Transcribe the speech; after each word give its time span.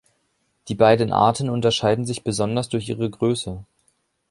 Die 0.67 0.73
beiden 0.73 1.13
Arten 1.13 1.47
unterscheiden 1.47 2.07
sich 2.07 2.23
besonders 2.23 2.69
durch 2.69 2.89
ihre 2.89 3.07
Größe. 3.07 3.63